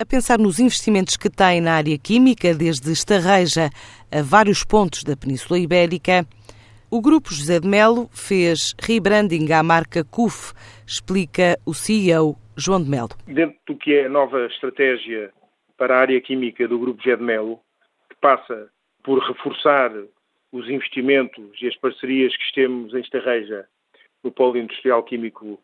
[0.00, 3.68] a pensar nos investimentos que tem na área química, desde Estarreja
[4.10, 6.24] a vários pontos da Península Ibérica,
[6.90, 10.54] o Grupo José de Melo fez rebranding à marca CUF,
[10.86, 13.10] explica o CEO João de Melo.
[13.26, 15.30] Dentro do que é a nova estratégia
[15.76, 17.60] para a área química do Grupo José de Melo,
[18.08, 18.70] que passa
[19.04, 19.92] por reforçar
[20.50, 23.66] os investimentos e as parcerias que temos em Estarreja
[24.24, 25.60] no polo industrial químico,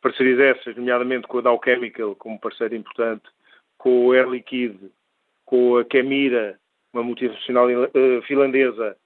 [0.00, 3.24] parcerias essas, nomeadamente com a Dow Chemical como parceiro importante,
[3.82, 4.92] com o Air Liquide,
[5.44, 6.56] com a Kemira,
[6.94, 8.96] uma multinacional uh, finlandesa,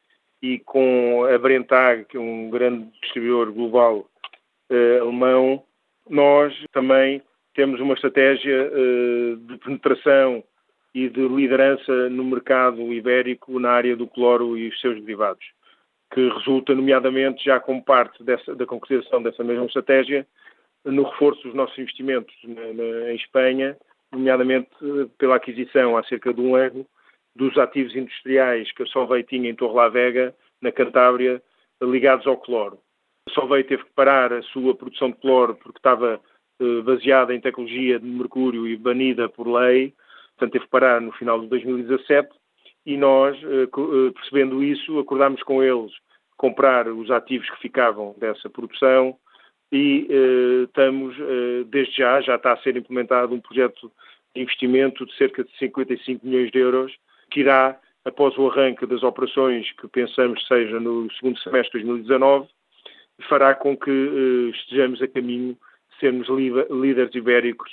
[0.42, 4.06] e com a Brentag, que é um grande distribuidor global
[4.70, 5.64] uh, alemão,
[6.10, 7.22] nós também
[7.54, 10.44] temos uma estratégia uh, de penetração
[10.95, 15.45] e de liderança no mercado ibérico na área do cloro e os seus derivados,
[16.12, 20.26] que resulta, nomeadamente, já como parte dessa, da concretização dessa mesma estratégia,
[20.84, 23.74] no reforço dos nossos investimentos na, na, em Espanha,
[24.12, 26.87] nomeadamente eh, pela aquisição há cerca de um ano
[27.34, 31.43] dos ativos industriais que a Solvay tinha em Torre-la-Vega, na Cantábria,
[31.82, 32.79] ligados ao cloro.
[33.29, 36.21] A Solvay teve que parar a sua produção de cloro porque estava
[36.60, 39.95] eh, baseada em tecnologia de mercúrio e banida por lei,
[40.37, 42.29] portanto teve que parar no final de 2017
[42.87, 43.66] e nós, eh,
[44.15, 45.93] percebendo isso, acordámos com eles
[46.37, 49.18] comprar os ativos que ficavam dessa produção
[49.72, 53.90] e eh, estamos, eh, desde já, já está a ser implementado um projeto
[54.34, 56.92] de investimento de cerca de 55 milhões de euros,
[57.30, 62.48] que irá, após o arranque das operações, que pensamos seja no segundo semestre de 2019,
[63.28, 66.28] fará com que eh, estejamos a caminho de sermos
[66.70, 67.70] líderes ibéricos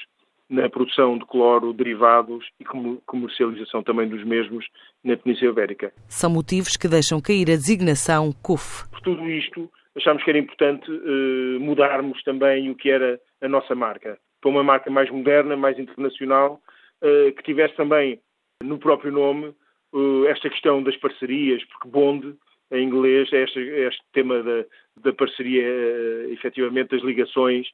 [0.50, 2.66] na produção de cloro, derivados e
[3.06, 4.66] comercialização também dos mesmos
[5.04, 5.92] na Península Ibérica.
[6.08, 8.88] São motivos que deixam cair a designação CUF.
[8.90, 13.76] Por tudo isto, achámos que era importante uh, mudarmos também o que era a nossa
[13.76, 16.62] marca, para uma marca mais moderna, mais internacional,
[17.02, 18.20] uh, que tivesse também
[18.64, 19.54] no próprio nome
[19.94, 22.36] uh, esta questão das parcerias, porque Bond,
[22.72, 24.66] em inglês, é este, é este tema da,
[25.02, 25.64] da parceria,
[26.30, 27.68] efetivamente, das ligações,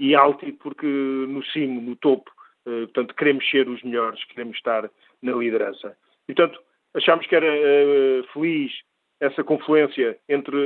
[0.00, 2.30] e Alti, porque no cimo, no topo,
[2.64, 4.90] portanto, queremos ser os melhores, queremos estar
[5.22, 5.96] na liderança.
[6.28, 6.58] E, portanto,
[6.94, 7.46] achámos que era
[8.32, 8.72] feliz
[9.20, 10.56] essa confluência entre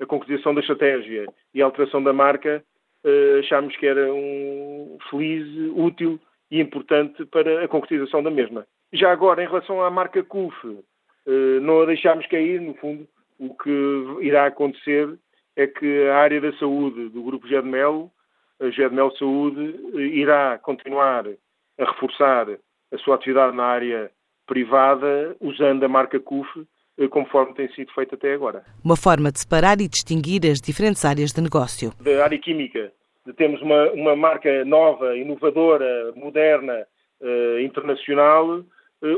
[0.00, 2.64] a concretização da estratégia e a alteração da marca,
[3.04, 6.18] uh, achámos que era um feliz, útil
[6.50, 8.66] e importante para a concretização da mesma.
[8.92, 10.80] Já agora, em relação à marca CUF, uh,
[11.60, 13.06] não a deixámos cair, no fundo,
[13.38, 13.70] o que
[14.20, 15.18] irá acontecer
[15.56, 18.10] é que a área da saúde do Grupo GEDMEL,
[18.60, 21.26] a GEDMEL Saúde, irá continuar
[21.78, 22.48] a reforçar
[22.92, 24.10] a sua atividade na área
[24.46, 26.64] privada usando a marca CUF eh,
[27.10, 28.64] conforme tem sido feito até agora.
[28.84, 31.92] Uma forma de separar e distinguir as diferentes áreas de negócio.
[32.00, 32.92] Da área química,
[33.36, 36.86] temos uma, uma marca nova, inovadora, moderna,
[37.20, 38.66] uh, internacional, uh,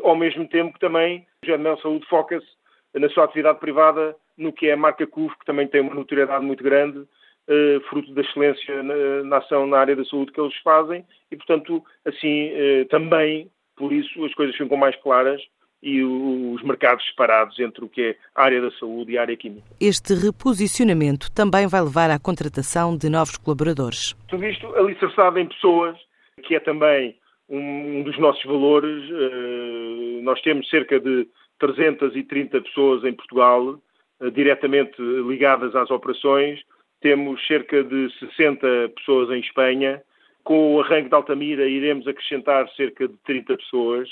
[0.05, 2.47] ao mesmo tempo que também o Germel Saúde foca-se
[2.95, 6.45] na sua atividade privada no que é a marca CUF, que também tem uma notoriedade
[6.45, 10.57] muito grande, uh, fruto da excelência na, na, ação na área da saúde que eles
[10.63, 12.51] fazem, e portanto, assim,
[12.89, 15.43] também, por isso, as coisas ficam mais claras
[15.83, 19.37] e os mercados separados entre o que é a área da saúde e a área
[19.37, 19.67] química.
[19.81, 24.15] Este reposicionamento também vai levar à contratação de novos colaboradores.
[24.29, 25.97] Tudo isto alicerçado em pessoas,
[26.43, 27.17] que é também
[27.49, 29.05] um dos nossos valores.
[29.11, 31.29] Eh, nós temos cerca de
[31.59, 33.79] 330 pessoas em Portugal,
[34.21, 36.61] eh, diretamente ligadas às operações.
[37.01, 38.67] Temos cerca de 60
[38.97, 40.03] pessoas em Espanha.
[40.43, 44.09] Com o arranque de Altamira, iremos acrescentar cerca de 30 pessoas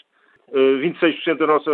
[0.53, 1.71] 26% eh, da nossa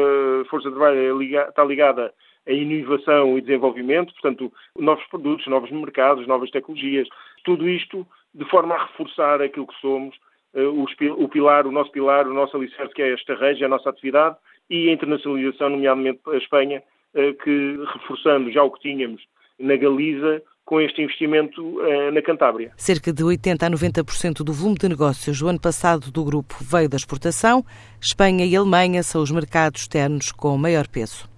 [0.48, 2.12] força de trabalho é está ligada
[2.46, 7.08] à inovação e desenvolvimento, portanto, novos produtos, novos mercados, novas tecnologias,
[7.44, 10.16] tudo isto de forma a reforçar aquilo que somos,
[10.54, 13.90] eh, o pilar, o nosso pilar, o nosso alicerce, que é esta região, a nossa
[13.90, 14.36] atividade,
[14.68, 16.82] e a internacionalização, nomeadamente a Espanha,
[17.14, 19.22] eh, que reforçando já o que tínhamos
[19.58, 22.70] na Galiza, com este investimento eh, na Cantábria.
[22.76, 26.88] Cerca de 80 a 90% do volume de negócios do ano passado do grupo veio
[26.88, 27.64] da exportação.
[28.00, 31.29] Espanha e Alemanha são os mercados externos com maior peso.